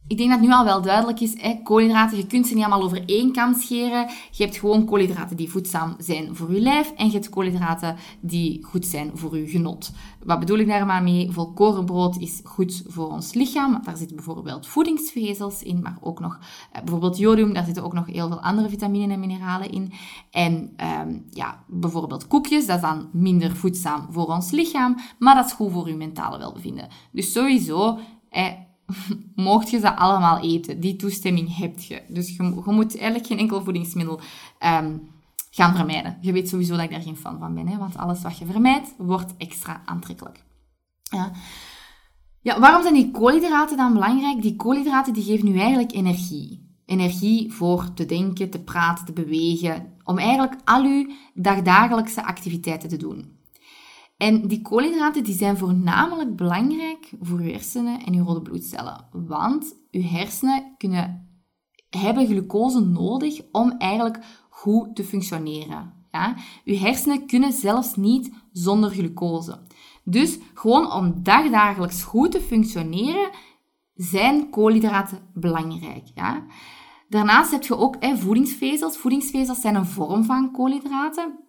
ik 0.07 0.17
denk 0.17 0.31
dat 0.31 0.41
nu 0.41 0.53
al 0.53 0.65
wel 0.65 0.83
duidelijk 0.83 1.21
is, 1.21 1.41
hè, 1.41 1.61
koolhydraten, 1.63 2.17
je 2.17 2.27
kunt 2.27 2.47
ze 2.47 2.55
niet 2.55 2.65
allemaal 2.65 2.83
over 2.83 3.03
één 3.07 3.33
kam 3.33 3.55
scheren. 3.55 4.09
Je 4.31 4.45
hebt 4.45 4.57
gewoon 4.57 4.85
koolhydraten 4.85 5.37
die 5.37 5.51
voedzaam 5.51 5.95
zijn 5.99 6.37
voor 6.37 6.53
je 6.53 6.61
lijf 6.61 6.93
en 6.97 7.07
je 7.07 7.13
hebt 7.13 7.29
koolhydraten 7.29 7.97
die 8.21 8.65
goed 8.65 8.87
zijn 8.87 9.11
voor 9.15 9.39
je 9.39 9.49
genot. 9.49 9.93
Wat 10.25 10.39
bedoel 10.39 10.59
ik 10.59 10.67
daar 10.67 10.87
maar 10.87 11.03
mee? 11.03 11.31
Volkorenbrood 11.31 12.19
is 12.19 12.41
goed 12.45 12.83
voor 12.87 13.11
ons 13.11 13.35
lichaam. 13.35 13.81
Daar 13.85 13.97
zitten 13.97 14.17
bijvoorbeeld 14.17 14.67
voedingsvezels 14.67 15.63
in, 15.63 15.81
maar 15.83 15.99
ook 16.01 16.21
nog 16.21 16.39
eh, 16.73 16.81
bijvoorbeeld 16.81 17.19
jodium. 17.19 17.55
Daar 17.55 17.65
zitten 17.65 17.85
ook 17.85 17.93
nog 17.93 18.07
heel 18.07 18.29
veel 18.29 18.41
andere 18.41 18.69
vitaminen 18.69 19.11
en 19.11 19.21
mineralen 19.21 19.71
in. 19.71 19.93
En 20.31 20.73
ehm, 20.77 21.19
ja, 21.31 21.65
bijvoorbeeld 21.67 22.27
koekjes, 22.27 22.67
dat 22.67 22.77
is 22.77 22.83
dan 22.83 23.09
minder 23.13 23.57
voedzaam 23.57 24.07
voor 24.11 24.27
ons 24.27 24.51
lichaam, 24.51 24.97
maar 25.19 25.35
dat 25.35 25.47
is 25.47 25.53
goed 25.53 25.73
voor 25.73 25.89
je 25.89 25.97
mentale 25.97 26.39
welbevinden. 26.39 26.89
Dus 27.13 27.33
sowieso... 27.33 27.99
Eh, 28.35 28.53
mocht 29.35 29.71
je 29.71 29.79
ze 29.79 29.97
allemaal 29.97 30.41
eten. 30.41 30.81
Die 30.81 30.97
toestemming 30.97 31.57
heb 31.57 31.79
je. 31.79 32.03
Dus 32.09 32.37
je, 32.37 32.43
je 32.43 32.73
moet 32.73 32.97
eigenlijk 32.97 33.27
geen 33.27 33.39
enkel 33.39 33.65
voedingsmiddel 33.65 34.21
um, 34.61 35.11
gaan 35.51 35.77
vermijden. 35.77 36.19
Je 36.21 36.33
weet 36.33 36.49
sowieso 36.49 36.75
dat 36.75 36.85
ik 36.85 36.91
daar 36.91 37.03
geen 37.03 37.17
fan 37.17 37.39
van 37.39 37.55
ben, 37.55 37.69
hè? 37.69 37.77
want 37.79 37.97
alles 37.97 38.23
wat 38.23 38.39
je 38.39 38.47
vermijdt, 38.47 38.95
wordt 38.99 39.35
extra 39.37 39.83
aantrekkelijk. 39.85 40.45
Ja. 41.03 41.33
Ja, 42.41 42.61
waarom 42.61 42.83
zijn 42.83 42.95
die 42.95 43.11
koolhydraten 43.11 43.77
dan 43.77 43.93
belangrijk? 43.93 44.43
Die 44.43 44.57
koolhydraten 44.57 45.13
die 45.13 45.23
geven 45.23 45.45
nu 45.45 45.59
eigenlijk 45.59 45.93
energie. 45.93 46.73
Energie 46.87 47.53
voor 47.53 47.95
te 47.95 48.07
denken, 48.07 48.51
te 48.51 48.61
praten, 48.61 49.05
te 49.05 49.13
bewegen, 49.13 49.93
om 50.05 50.19
eigenlijk 50.19 50.61
al 50.65 50.85
uw 50.85 51.11
dagdagelijkse 51.35 52.25
activiteiten 52.25 52.89
te 52.89 52.97
doen. 52.97 53.34
En 54.17 54.49
die 54.49 54.63
koolhydraten 54.63 55.25
die 55.25 55.35
zijn 55.35 55.57
voornamelijk 55.57 56.37
belangrijk 56.37 57.11
voor 57.21 57.39
uw 57.39 57.51
hersenen 57.51 58.05
en 58.05 58.15
uw 58.15 58.25
rode 58.25 58.43
bloedcellen. 58.43 59.09
Want 59.13 59.77
uw 59.91 60.03
hersenen 60.03 60.75
kunnen, 60.77 61.29
hebben 61.91 62.27
glucose 62.27 62.81
nodig 62.81 63.41
om 63.53 63.71
eigenlijk 63.79 64.19
goed 64.49 64.97
te 64.97 65.05
functioneren. 65.05 65.93
Ja? 66.11 66.37
Uw 66.65 66.77
hersenen 66.77 67.27
kunnen 67.27 67.53
zelfs 67.53 67.97
niet 67.97 68.33
zonder 68.53 68.91
glucose. 68.91 69.63
Dus 70.05 70.39
gewoon 70.55 70.93
om 70.93 71.23
dagdagelijks 71.23 72.03
goed 72.03 72.31
te 72.31 72.41
functioneren, 72.41 73.31
zijn 73.95 74.51
koolhydraten 74.51 75.19
belangrijk. 75.35 76.11
Ja? 76.15 76.45
Daarnaast 77.09 77.51
heb 77.51 77.63
je 77.63 77.77
ook 77.77 77.97
voedingsvezels. 78.01 78.97
Voedingsvezels 78.97 79.61
zijn 79.61 79.75
een 79.75 79.87
vorm 79.87 80.25
van 80.25 80.53
koolhydraten. 80.53 81.44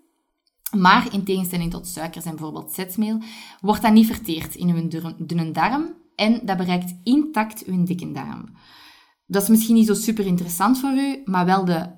Maar 0.72 1.14
in 1.14 1.24
tegenstelling 1.24 1.72
tot 1.72 1.88
suikers 1.88 2.26
en 2.26 2.36
bijvoorbeeld 2.36 2.74
zetmeel, 2.74 3.20
wordt 3.62 3.82
dat 3.82 3.94
niet 3.94 4.08
verteerd 4.08 4.56
in 4.56 4.70
uw 4.70 5.14
dunne 5.18 5.52
darm 5.52 5.94
en 6.16 6.42
dat 6.44 6.58
bereikt 6.58 6.96
intact 7.04 7.66
uw 7.66 7.84
dikke 7.84 8.12
darm. 8.12 8.46
Dat 9.28 9.42
is 9.42 9.48
misschien 9.48 9.76
niet 9.76 9.88
zo 9.88 9.94
super 9.94 10.26
interessant 10.26 10.80
voor 10.80 10.92
u, 10.92 11.22
maar 11.26 11.46
wel 11.46 11.66
de 11.66 11.94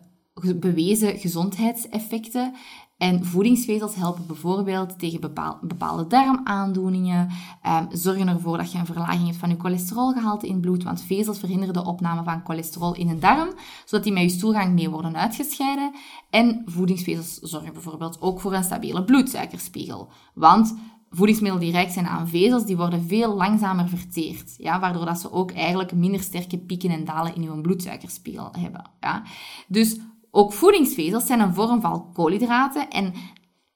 bewezen 0.55 1.19
gezondheidseffecten 1.19 2.55
en 2.98 3.25
voedingsvezels 3.25 3.96
helpen 3.96 4.25
bijvoorbeeld 4.27 5.00
tegen 5.00 5.20
bepaalde 5.62 6.08
darmaandoeningen, 6.08 7.30
ehm, 7.62 7.86
zorgen 7.92 8.27
ervoor 8.27 8.58
dat 8.58 8.72
je 8.72 8.77
een 8.77 8.86
verlaging 8.86 9.25
hebt 9.25 9.38
van 9.38 9.50
je 9.50 9.56
cholesterolgehalte 9.60 10.48
in 10.48 10.54
het 10.54 10.62
bloed, 10.62 10.84
want 10.84 11.01
vezels 11.01 11.39
verhinderen 11.39 11.74
de 11.74 11.86
opname 11.86 12.24
van 12.24 12.42
cholesterol 12.44 12.96
in 12.96 13.08
de 13.08 13.20
darm, 13.20 13.50
zodat 13.86 14.04
die 14.04 14.13
met 14.13 14.24
je 14.24 14.30
stoelgang 14.30 14.74
mee 14.74 14.89
worden 14.89 15.18
uitgescheiden. 15.18 15.92
En 16.30 16.62
voedingsvezels 16.66 17.39
zorgen 17.39 17.74
bijvoorbeeld 17.74 18.22
ook 18.22 18.39
voor 18.39 18.54
een 18.54 18.63
stabiele 18.63 19.04
bloedsuikerspiegel, 19.04 20.10
want 20.34 20.75
voedingsmiddelen 21.10 21.66
die 21.66 21.75
rijk 21.75 21.92
zijn 21.92 22.08
aan 22.08 22.27
vezels, 22.27 22.66
die 22.66 22.77
worden 22.77 23.08
veel 23.08 23.36
langzamer 23.36 23.89
verteerd, 23.89 24.56
ja, 24.58 24.80
waardoor 24.80 25.06
dat 25.06 25.20
ze 25.20 25.32
ook 25.32 25.51
eigenlijk 25.51 25.94
minder 25.94 26.22
sterke 26.22 26.58
pieken 26.58 26.89
en 26.89 27.06
dalen 27.06 27.36
in 27.36 27.42
je 27.42 27.62
bloedsuikerspiegel 27.62 28.50
hebben. 28.51 28.89
Ja. 29.00 29.24
Dus 29.68 30.00
ook 30.38 30.53
voedingsvezels 30.53 31.25
zijn 31.25 31.39
een 31.39 31.53
vorm 31.53 31.82
van 31.82 32.13
koolhydraten 32.13 32.89
en 32.89 33.13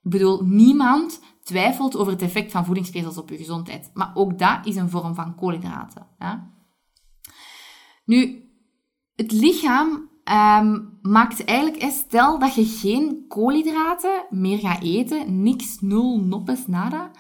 bedoel, 0.02 0.44
niemand 0.44 1.20
twijfelt 1.44 1.98
over 1.98 2.12
het 2.12 2.22
effect 2.22 2.52
van 2.52 2.66
voedingsvezels 2.66 3.18
op 3.18 3.30
je 3.30 3.38
gezondheid. 3.38 3.92
Maar 3.94 4.12
ook 4.14 4.40
dat 4.40 4.60
is 4.64 4.76
een 4.76 4.90
vorm 4.90 5.16
van 5.16 5.36
koolhydraten. 5.36 6.08
Ja? 6.20 6.52
Nu, 8.06 8.50
het 9.16 9.32
lichaam 9.32 10.10
um, 10.60 11.00
maakt 11.02 11.46
eigenlijk, 11.46 11.92
stel 11.92 12.40
dat 12.40 12.56
je 12.56 12.66
geen 12.66 13.26
koolhydraten 13.28 14.26
meer 14.30 14.58
gaat 14.58 14.82
eten, 14.84 15.44
niks, 15.44 15.80
nul, 15.80 16.20
noppes, 16.20 16.68
nada, 16.68 17.12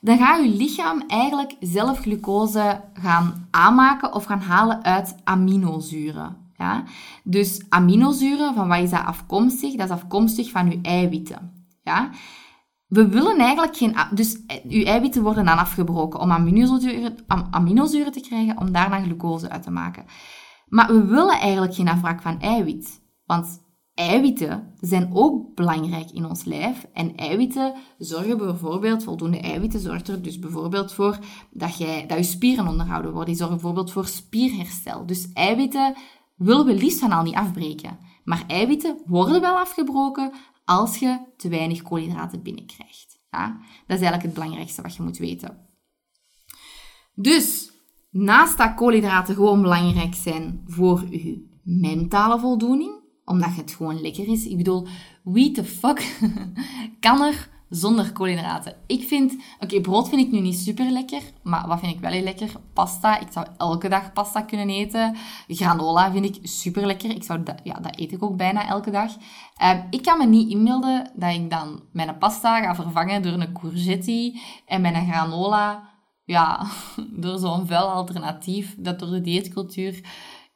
dan 0.00 0.18
gaat 0.18 0.42
je 0.42 0.48
lichaam 0.48 1.02
eigenlijk 1.06 1.56
zelf 1.60 1.98
glucose 1.98 2.84
gaan 2.92 3.48
aanmaken 3.50 4.14
of 4.14 4.24
gaan 4.24 4.40
halen 4.40 4.82
uit 4.84 5.16
aminozuren. 5.24 6.47
Ja? 6.58 6.84
Dus 7.24 7.64
aminozuren, 7.68 8.54
van 8.54 8.68
wat 8.68 8.78
is 8.78 8.90
dat 8.90 9.04
afkomstig? 9.04 9.74
Dat 9.74 9.86
is 9.86 9.94
afkomstig 9.94 10.50
van 10.50 10.72
uw 10.72 10.78
eiwitten. 10.82 11.66
Ja? 11.82 12.10
We 12.86 13.08
willen 13.08 13.38
eigenlijk 13.38 13.76
geen... 13.76 13.96
Dus 14.14 14.46
eh, 14.46 14.56
uw 14.68 14.84
eiwitten 14.84 15.22
worden 15.22 15.44
dan 15.44 15.58
afgebroken 15.58 16.20
om 16.20 16.32
aminozuren, 16.32 17.16
aminozuren 17.50 18.12
te 18.12 18.20
krijgen, 18.20 18.58
om 18.58 18.72
daarna 18.72 19.00
glucose 19.00 19.50
uit 19.50 19.62
te 19.62 19.70
maken. 19.70 20.04
Maar 20.66 20.86
we 20.88 21.04
willen 21.04 21.38
eigenlijk 21.40 21.74
geen 21.74 21.88
afbraak 21.88 22.22
van 22.22 22.40
eiwit. 22.40 23.00
Want 23.24 23.66
eiwitten 23.94 24.74
zijn 24.80 25.10
ook 25.12 25.54
belangrijk 25.54 26.10
in 26.10 26.26
ons 26.26 26.44
lijf. 26.44 26.86
En 26.92 27.16
eiwitten 27.16 27.74
zorgen 27.98 28.38
bijvoorbeeld, 28.38 29.04
voldoende 29.04 29.40
eiwitten 29.40 29.80
zorgt 29.80 30.08
er 30.08 30.22
dus 30.22 30.38
bijvoorbeeld 30.38 30.92
voor 30.92 31.18
dat, 31.50 31.78
jij, 31.78 32.06
dat 32.06 32.18
je 32.18 32.24
spieren 32.24 32.68
onderhouden 32.68 33.10
worden. 33.10 33.28
Die 33.28 33.38
zorgen 33.38 33.56
bijvoorbeeld 33.56 33.92
voor 33.92 34.06
spierherstel. 34.06 35.06
Dus 35.06 35.32
eiwitten 35.32 35.96
willen 36.38 36.66
we 36.66 36.74
liefst 36.74 37.22
niet 37.22 37.34
afbreken. 37.34 37.98
Maar 38.24 38.44
eiwitten 38.46 39.02
worden 39.06 39.40
wel 39.40 39.56
afgebroken 39.56 40.32
als 40.64 40.98
je 40.98 41.20
te 41.36 41.48
weinig 41.48 41.82
koolhydraten 41.82 42.42
binnenkrijgt. 42.42 43.20
Ja? 43.30 43.46
Dat 43.86 43.96
is 43.96 44.02
eigenlijk 44.02 44.22
het 44.22 44.34
belangrijkste 44.34 44.82
wat 44.82 44.96
je 44.96 45.02
moet 45.02 45.18
weten. 45.18 45.66
Dus, 47.14 47.72
naast 48.10 48.58
dat 48.58 48.74
koolhydraten 48.74 49.34
gewoon 49.34 49.62
belangrijk 49.62 50.14
zijn 50.14 50.62
voor 50.66 51.04
je 51.10 51.60
mentale 51.62 52.38
voldoening, 52.38 52.92
omdat 53.24 53.54
het 53.54 53.72
gewoon 53.72 54.00
lekker 54.00 54.28
is. 54.28 54.46
Ik 54.46 54.56
bedoel, 54.56 54.86
wie 55.24 55.50
the 55.50 55.64
fuck 55.64 56.18
kan 57.00 57.22
er 57.22 57.57
zonder 57.68 58.12
koolhydraten. 58.12 58.76
Ik 58.86 59.02
vind, 59.02 59.36
oké, 59.60 59.80
brood 59.80 60.08
vind 60.08 60.20
ik 60.20 60.32
nu 60.32 60.40
niet 60.40 60.58
super 60.58 60.90
lekker, 60.90 61.22
maar 61.42 61.66
wat 61.66 61.80
vind 61.80 61.94
ik 61.94 62.00
wel 62.00 62.10
heel 62.10 62.22
lekker? 62.22 62.50
Pasta. 62.72 63.18
Ik 63.18 63.28
zou 63.32 63.46
elke 63.56 63.88
dag 63.88 64.12
pasta 64.12 64.42
kunnen 64.42 64.68
eten. 64.68 65.16
Granola 65.48 66.12
vind 66.12 66.24
ik 66.24 66.38
super 66.42 66.86
lekker. 66.86 67.10
Ik 67.10 67.22
zou 67.22 67.42
dat, 67.42 67.60
ja, 67.64 67.74
dat 67.74 67.98
eet 67.98 68.12
ik 68.12 68.22
ook 68.22 68.36
bijna 68.36 68.68
elke 68.68 68.90
dag. 68.90 69.12
Uh, 69.62 69.78
ik 69.90 70.02
kan 70.02 70.18
me 70.18 70.26
niet 70.26 70.50
inbeelden 70.50 71.10
dat 71.14 71.34
ik 71.34 71.50
dan 71.50 71.82
mijn 71.92 72.18
pasta 72.18 72.60
ga 72.60 72.74
vervangen 72.74 73.22
door 73.22 73.32
een 73.32 73.52
courgette 73.52 74.40
en 74.66 74.80
mijn 74.80 75.06
granola, 75.10 75.88
ja, 76.24 76.66
door 77.22 77.38
zo'n 77.38 77.66
vuil 77.66 77.88
alternatief 77.88 78.74
dat 78.78 78.98
door 78.98 79.10
de 79.10 79.20
dieetcultuur 79.20 80.00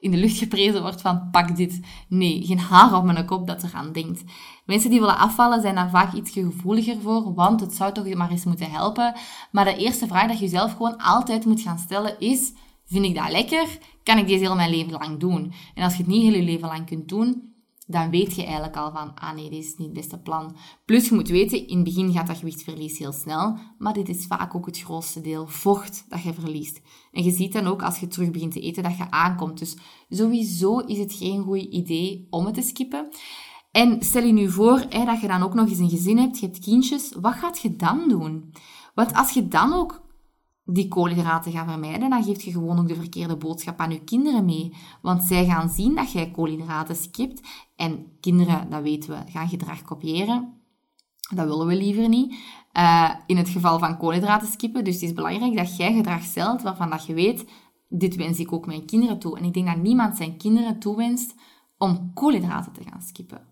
in 0.03 0.11
de 0.11 0.17
lucht 0.17 0.39
geprezen 0.39 0.83
wordt 0.83 1.01
van 1.01 1.29
pak 1.31 1.57
dit. 1.57 1.81
Nee, 2.09 2.43
geen 2.47 2.59
haar 2.59 2.97
op 2.97 3.05
mijn 3.05 3.27
kop 3.27 3.47
dat 3.47 3.63
eraan 3.63 3.93
denkt. 3.93 4.23
Mensen 4.65 4.91
die 4.91 5.01
willen 5.01 5.19
afvallen 5.19 5.61
zijn 5.61 5.75
daar 5.75 5.91
vaak 5.91 6.13
iets 6.13 6.31
gevoeliger 6.31 7.01
voor, 7.01 7.35
want 7.35 7.61
het 7.61 7.75
zou 7.75 7.93
toch 7.93 8.15
maar 8.15 8.31
eens 8.31 8.45
moeten 8.45 8.71
helpen. 8.71 9.15
Maar 9.51 9.65
de 9.65 9.77
eerste 9.77 10.07
vraag 10.07 10.29
dat 10.29 10.39
je 10.39 10.45
jezelf 10.45 10.73
gewoon 10.73 10.97
altijd 10.97 11.45
moet 11.45 11.61
gaan 11.61 11.79
stellen 11.79 12.21
is, 12.21 12.53
vind 12.85 13.05
ik 13.05 13.15
dat 13.15 13.31
lekker? 13.31 13.67
Kan 14.03 14.19
ik 14.19 14.27
deze 14.27 14.45
heel 14.45 14.55
mijn 14.55 14.71
leven 14.71 14.93
lang 14.93 15.19
doen? 15.19 15.53
En 15.75 15.85
als 15.85 15.93
je 15.93 16.03
het 16.03 16.13
niet 16.13 16.23
heel 16.23 16.35
je 16.35 16.43
leven 16.43 16.69
lang 16.69 16.87
kunt 16.87 17.09
doen, 17.09 17.52
dan 17.87 18.11
weet 18.11 18.35
je 18.35 18.43
eigenlijk 18.45 18.77
al 18.77 18.93
van, 18.93 19.15
ah 19.15 19.35
nee, 19.35 19.51
dit 19.51 19.65
is 19.65 19.77
niet 19.77 19.87
het 19.87 19.97
beste 19.97 20.19
plan. 20.19 20.57
Plus, 20.85 21.09
je 21.09 21.15
moet 21.15 21.29
weten, 21.29 21.67
in 21.67 21.75
het 21.75 21.85
begin 21.85 22.13
gaat 22.13 22.27
dat 22.27 22.37
gewichtverlies 22.37 22.99
heel 22.99 23.13
snel, 23.13 23.59
maar 23.79 23.93
dit 23.93 24.09
is 24.09 24.27
vaak 24.27 24.55
ook 24.55 24.67
het 24.67 24.79
grootste 24.79 25.21
deel 25.21 25.47
vocht 25.47 26.05
dat 26.09 26.23
je 26.23 26.33
verliest. 26.33 26.81
En 27.13 27.25
je 27.25 27.31
ziet 27.31 27.53
dan 27.53 27.67
ook 27.67 27.83
als 27.83 27.99
je 27.99 28.07
terug 28.07 28.31
begint 28.31 28.53
te 28.53 28.61
eten 28.61 28.83
dat 28.83 28.97
je 28.97 29.11
aankomt. 29.11 29.59
Dus 29.59 29.77
sowieso 30.09 30.79
is 30.79 30.99
het 30.99 31.13
geen 31.13 31.43
goed 31.43 31.59
idee 31.59 32.27
om 32.31 32.47
het 32.47 32.55
te 32.55 32.63
skippen. 32.63 33.09
En 33.71 34.03
stel 34.03 34.25
je 34.25 34.33
nu 34.33 34.51
voor 34.51 34.85
hè, 34.89 35.05
dat 35.05 35.21
je 35.21 35.29
dan 35.29 35.43
ook 35.43 35.55
nog 35.55 35.69
eens 35.69 35.79
een 35.79 35.91
gezin 35.91 36.19
hebt, 36.19 36.39
je 36.39 36.47
hebt 36.47 36.59
kindjes, 36.59 37.13
wat 37.21 37.35
gaat 37.35 37.61
je 37.61 37.77
dan 37.77 38.09
doen? 38.09 38.55
Want 38.95 39.15
als 39.15 39.31
je 39.31 39.49
dan 39.49 39.73
ook 39.73 40.03
die 40.65 40.89
koolhydraten 40.89 41.53
gaan 41.53 41.69
vermijden, 41.69 42.11
dan 42.11 42.25
geef 42.25 42.43
je 42.43 42.51
gewoon 42.51 42.79
ook 42.79 42.89
de 42.89 42.95
verkeerde 42.95 43.37
boodschap 43.37 43.79
aan 43.79 43.91
je 43.91 44.05
kinderen 44.05 44.45
mee. 44.45 44.77
Want 45.03 45.23
zij 45.23 45.45
gaan 45.45 45.69
zien 45.69 45.95
dat 45.95 46.13
jij 46.13 46.31
koolhydraten 46.31 46.97
skipt. 46.97 47.41
En 47.77 48.17
kinderen, 48.21 48.71
dat 48.71 48.83
weten 48.83 49.11
we, 49.11 49.31
gaan 49.31 49.49
gedrag 49.49 49.83
kopiëren. 49.83 50.61
Dat 51.35 51.47
willen 51.47 51.67
we 51.67 51.77
liever 51.77 52.09
niet. 52.09 52.35
Uh, 52.73 53.15
in 53.27 53.37
het 53.37 53.49
geval 53.49 53.79
van 53.79 53.99
koolhydraten 53.99 54.49
skippen. 54.49 54.85
Dus 54.85 54.95
het 54.95 55.03
is 55.03 55.13
belangrijk 55.13 55.57
dat 55.57 55.77
jij 55.77 55.95
gedrag 55.95 56.23
stelt 56.23 56.63
waarvan 56.63 56.91
dat 56.91 57.07
je 57.07 57.15
weet, 57.15 57.45
dit 57.89 58.17
wens 58.17 58.39
ik 58.39 58.53
ook 58.53 58.67
mijn 58.67 58.87
kinderen 58.87 59.19
toe. 59.19 59.39
En 59.39 59.45
ik 59.45 59.55
denk 59.55 59.67
dat 59.67 59.77
niemand 59.77 60.17
zijn 60.17 60.37
kinderen 60.37 60.79
toewenst 60.79 61.35
om 61.79 62.11
koolhydraten 62.15 62.73
te 62.73 62.83
gaan 62.91 63.03
skippen. 63.03 63.51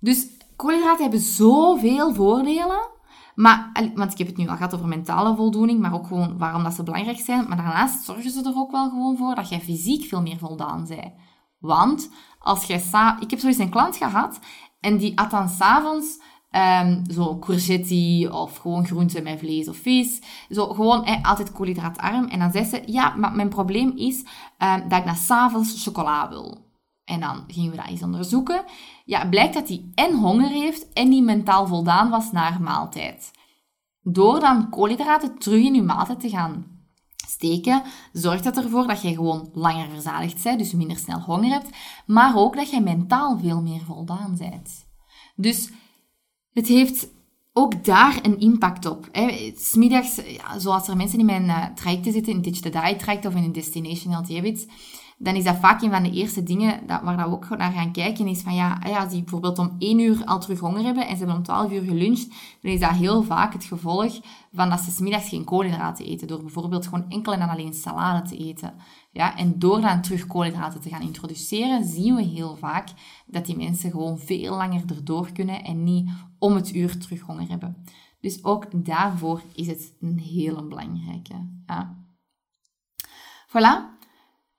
Dus 0.00 0.28
koolhydraten 0.56 1.02
hebben 1.02 1.20
zoveel 1.20 2.14
voordelen. 2.14 2.92
Maar, 3.34 3.90
want 3.94 4.12
ik 4.12 4.18
heb 4.18 4.26
het 4.26 4.36
nu 4.36 4.48
al 4.48 4.56
gehad 4.56 4.74
over 4.74 4.88
mentale 4.88 5.36
voldoening, 5.36 5.80
maar 5.80 5.94
ook 5.94 6.06
gewoon 6.06 6.38
waarom 6.38 6.62
dat 6.62 6.74
ze 6.74 6.82
belangrijk 6.82 7.18
zijn. 7.18 7.48
Maar 7.48 7.56
daarnaast 7.56 8.04
zorgen 8.04 8.30
ze 8.30 8.42
er 8.42 8.56
ook 8.56 8.70
wel 8.70 8.88
gewoon 8.88 9.16
voor 9.16 9.34
dat 9.34 9.48
jij 9.48 9.60
fysiek 9.60 10.04
veel 10.04 10.22
meer 10.22 10.38
voldaan 10.38 10.86
bent. 10.88 11.12
Want 11.58 12.10
als 12.38 12.64
jij 12.64 12.78
sa 12.78 13.20
Ik 13.20 13.30
heb 13.30 13.38
zoiets 13.38 13.58
een 13.58 13.70
klant 13.70 13.96
gehad 13.96 14.38
en 14.80 14.96
die 14.96 15.18
at 15.18 15.30
dan 15.30 15.48
s'avonds 15.48 16.20
um, 16.50 17.02
zo 17.10 17.38
courgette 17.38 18.28
of 18.32 18.56
gewoon 18.56 18.86
groenten 18.86 19.22
met 19.22 19.38
vlees 19.38 19.68
of 19.68 19.76
vis. 19.76 20.20
Zo 20.50 20.66
gewoon 20.66 21.22
altijd 21.22 21.52
koolhydraatarm. 21.52 22.28
En 22.28 22.38
dan 22.38 22.52
zei 22.52 22.64
ze, 22.64 22.82
ja, 22.86 23.14
maar 23.16 23.32
mijn 23.32 23.48
probleem 23.48 23.92
is 23.96 24.24
um, 24.58 24.88
dat 24.88 24.98
ik 24.98 25.04
na 25.04 25.14
s'avonds 25.14 25.84
chocola 25.84 26.28
wil. 26.28 26.72
En 27.04 27.20
dan 27.20 27.44
gingen 27.46 27.70
we 27.70 27.76
dat 27.76 27.86
eens 27.86 28.02
onderzoeken. 28.02 28.64
Ja, 29.04 29.28
blijkt 29.28 29.54
dat 29.54 29.68
hij 29.68 29.84
en 29.94 30.14
honger 30.14 30.48
heeft 30.48 30.92
en 30.92 31.10
die 31.10 31.22
mentaal 31.22 31.66
voldaan 31.66 32.10
was 32.10 32.32
naar 32.32 32.60
maaltijd. 32.60 33.30
Door 34.00 34.40
dan 34.40 34.70
koolhydraten 34.70 35.38
terug 35.38 35.64
in 35.64 35.74
je 35.74 35.82
maaltijd 35.82 36.20
te 36.20 36.28
gaan 36.28 36.74
steken, 37.26 37.82
zorgt 38.12 38.44
dat 38.44 38.56
ervoor 38.56 38.86
dat 38.86 39.02
je 39.02 39.14
gewoon 39.14 39.50
langer 39.52 39.88
verzadigd 39.90 40.42
bent, 40.42 40.58
dus 40.58 40.72
minder 40.72 40.96
snel 40.96 41.20
honger 41.20 41.50
hebt, 41.50 41.76
maar 42.06 42.36
ook 42.36 42.56
dat 42.56 42.70
je 42.70 42.80
mentaal 42.80 43.38
veel 43.38 43.62
meer 43.62 43.80
voldaan 43.80 44.36
bent. 44.38 44.86
Dus 45.36 45.70
het 46.52 46.66
heeft 46.66 47.08
ook 47.52 47.84
daar 47.84 48.18
een 48.22 48.40
impact 48.40 48.86
op. 48.86 49.08
Smiddags, 49.56 50.16
ja, 50.26 50.58
zoals 50.58 50.88
er 50.88 50.96
mensen 50.96 51.18
in 51.18 51.26
mijn 51.26 51.44
uh, 51.44 51.64
trajecten 51.74 52.12
zitten, 52.12 52.32
in 52.32 52.42
Ditch 52.42 52.60
the 52.60 52.70
Diet 52.70 52.98
traject 52.98 53.26
of 53.26 53.34
in 53.34 53.42
een 53.42 53.52
Destination 53.52 54.12
Healthy 54.12 54.34
Habits, 54.34 54.66
dan 55.18 55.34
is 55.34 55.44
dat 55.44 55.56
vaak 55.56 55.82
een 55.82 55.90
van 55.90 56.02
de 56.02 56.10
eerste 56.10 56.42
dingen 56.42 56.86
dat, 56.86 57.02
waar 57.02 57.16
dat 57.16 57.28
we 57.28 57.32
ook 57.32 57.48
naar 57.48 57.72
gaan 57.72 57.92
kijken. 57.92 58.26
Is 58.26 58.42
van 58.42 58.54
ja, 58.54 58.78
als 58.98 59.10
die 59.10 59.20
bijvoorbeeld 59.20 59.58
om 59.58 59.76
1 59.78 59.98
uur 59.98 60.24
al 60.24 60.40
terug 60.40 60.58
honger 60.58 60.84
hebben 60.84 61.06
en 61.06 61.10
ze 61.10 61.16
hebben 61.16 61.36
om 61.36 61.42
12 61.42 61.72
uur 61.72 61.82
geluncht, 61.82 62.28
dan 62.60 62.72
is 62.72 62.80
dat 62.80 62.90
heel 62.90 63.22
vaak 63.22 63.52
het 63.52 63.64
gevolg 63.64 64.20
van 64.52 64.70
dat 64.70 64.80
ze 64.80 64.90
smiddags 64.90 65.28
geen 65.28 65.44
koolhydraten 65.44 66.06
eten. 66.06 66.26
Door 66.28 66.40
bijvoorbeeld 66.40 66.84
gewoon 66.84 67.10
enkel 67.10 67.32
en 67.32 67.48
alleen 67.48 67.74
salade 67.74 68.28
te 68.28 68.36
eten. 68.36 68.74
Ja, 69.10 69.36
en 69.36 69.58
door 69.58 69.80
dan 69.80 70.02
terug 70.02 70.26
koolhydraten 70.26 70.80
te 70.80 70.88
gaan 70.88 71.02
introduceren, 71.02 71.84
zien 71.84 72.14
we 72.14 72.22
heel 72.22 72.56
vaak 72.56 72.88
dat 73.26 73.46
die 73.46 73.56
mensen 73.56 73.90
gewoon 73.90 74.18
veel 74.18 74.56
langer 74.56 74.82
erdoor 74.86 75.32
kunnen 75.32 75.64
en 75.64 75.84
niet 75.84 76.10
om 76.38 76.54
het 76.54 76.74
uur 76.74 76.98
terug 76.98 77.20
honger 77.20 77.48
hebben. 77.48 77.84
Dus 78.20 78.44
ook 78.44 78.84
daarvoor 78.84 79.42
is 79.54 79.66
het 79.66 79.94
een 80.00 80.18
hele 80.18 80.64
belangrijke. 80.64 81.48
Ja. 81.66 81.96
Voilà. 83.48 83.94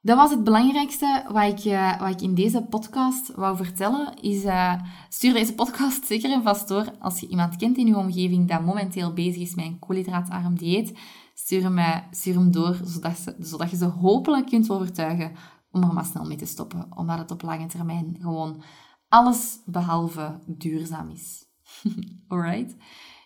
Dat 0.05 0.17
was 0.17 0.31
het 0.31 0.43
belangrijkste 0.43 1.25
wat 1.31 1.59
ik, 1.59 1.65
uh, 1.65 1.99
wat 1.99 2.09
ik 2.09 2.21
in 2.21 2.35
deze 2.35 2.61
podcast 2.61 3.31
wou 3.35 3.57
vertellen. 3.57 4.21
Is, 4.21 4.43
uh, 4.43 4.73
stuur 5.09 5.33
deze 5.33 5.53
podcast 5.53 6.05
zeker 6.11 6.31
en 6.31 6.43
vast 6.43 6.67
door 6.67 6.91
als 6.99 7.19
je 7.19 7.27
iemand 7.27 7.55
kent 7.55 7.77
in 7.77 7.87
je 7.87 7.97
omgeving 7.97 8.47
dat 8.47 8.65
momenteel 8.65 9.13
bezig 9.13 9.41
is 9.41 9.55
met 9.55 9.65
een 9.65 9.79
koolhydraatarm 9.79 10.57
dieet. 10.57 10.97
Stuur 11.33 11.63
hem, 11.63 11.77
uh, 11.77 11.97
stuur 12.11 12.33
hem 12.33 12.51
door, 12.51 12.79
zodat, 12.83 13.17
ze, 13.17 13.35
zodat 13.39 13.69
je 13.69 13.77
ze 13.77 13.85
hopelijk 13.85 14.45
kunt 14.45 14.69
overtuigen 14.69 15.31
om 15.71 15.83
er 15.83 15.93
maar 15.93 16.05
snel 16.05 16.25
mee 16.25 16.37
te 16.37 16.45
stoppen. 16.45 16.87
Omdat 16.95 17.17
het 17.17 17.31
op 17.31 17.41
lange 17.41 17.65
termijn 17.65 18.17
gewoon 18.21 18.63
alles 19.09 19.59
behalve 19.65 20.39
duurzaam 20.45 21.09
is. 21.09 21.45
Alright? 22.27 22.75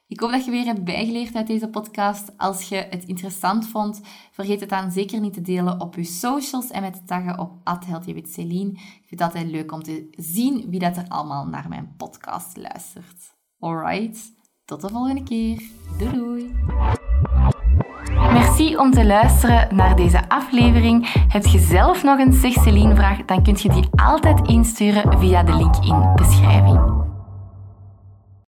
Ik 0.09 0.19
hoop 0.19 0.31
dat 0.31 0.45
je 0.45 0.51
weer 0.51 0.65
hebt 0.65 0.83
bijgeleerd 0.83 1.35
uit 1.35 1.47
deze 1.47 1.67
podcast. 1.67 2.37
Als 2.37 2.69
je 2.69 2.87
het 2.89 3.05
interessant 3.05 3.67
vond, 3.67 4.01
vergeet 4.31 4.59
het 4.59 4.69
dan 4.69 4.91
zeker 4.91 5.19
niet 5.19 5.33
te 5.33 5.41
delen 5.41 5.81
op 5.81 5.95
je 5.95 6.03
socials 6.03 6.71
en 6.71 6.81
met 6.81 6.93
te 6.93 7.03
taggen 7.05 7.39
op 7.39 7.51
@healthywithceline. 7.85 8.69
Ik 8.71 9.03
vind 9.05 9.09
het 9.09 9.21
altijd 9.21 9.47
leuk 9.47 9.71
om 9.71 9.83
te 9.83 10.07
zien 10.11 10.69
wie 10.69 10.79
dat 10.79 10.97
er 10.97 11.05
allemaal 11.07 11.45
naar 11.45 11.65
mijn 11.69 11.93
podcast 11.97 12.57
luistert. 12.57 13.35
Alright, 13.59 14.19
tot 14.65 14.81
de 14.81 14.89
volgende 14.89 15.23
keer. 15.23 15.61
Doei 15.97 16.13
doei! 16.13 16.55
Merci 18.33 18.77
om 18.77 18.91
te 18.91 19.05
luisteren 19.05 19.75
naar 19.75 19.95
deze 19.95 20.29
aflevering. 20.29 21.11
Heb 21.27 21.45
je 21.45 21.59
zelf 21.59 22.03
nog 22.03 22.19
een 22.19 22.33
Zeg 22.33 22.53
Celine 22.53 22.95
vraag, 22.95 23.25
dan 23.25 23.43
kun 23.43 23.57
je 23.57 23.69
die 23.69 23.87
altijd 23.95 24.47
insturen 24.47 25.19
via 25.19 25.43
de 25.43 25.55
link 25.55 25.75
in 25.75 25.99
de 25.99 26.11
beschrijving. 26.15 27.08